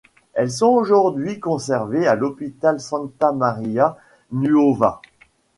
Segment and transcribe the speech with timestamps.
[0.33, 3.97] Elles sont aujourd'hui conservées à l'hôpital Santa Maria
[4.31, 4.99] Nuova.